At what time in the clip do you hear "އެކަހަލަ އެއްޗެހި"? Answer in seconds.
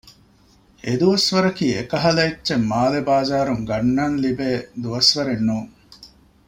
1.77-2.65